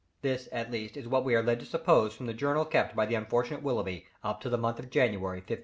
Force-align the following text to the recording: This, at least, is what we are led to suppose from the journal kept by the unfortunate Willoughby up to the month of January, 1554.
This, 0.23 0.49
at 0.51 0.71
least, 0.71 0.97
is 0.97 1.07
what 1.07 1.23
we 1.23 1.35
are 1.35 1.43
led 1.43 1.59
to 1.59 1.65
suppose 1.67 2.15
from 2.15 2.25
the 2.25 2.33
journal 2.33 2.65
kept 2.65 2.95
by 2.95 3.05
the 3.05 3.13
unfortunate 3.13 3.61
Willoughby 3.61 4.07
up 4.23 4.41
to 4.41 4.49
the 4.49 4.57
month 4.57 4.79
of 4.79 4.89
January, 4.89 5.41
1554. 5.41 5.59